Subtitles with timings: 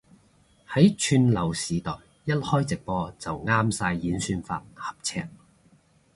[0.67, 1.95] 喺串流時代
[2.25, 5.27] 一開直播就啱晒演算法合尺